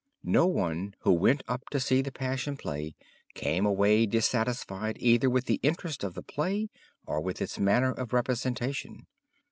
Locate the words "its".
7.39-7.59